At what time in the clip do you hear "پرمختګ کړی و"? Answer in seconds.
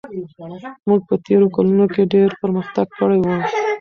2.41-3.27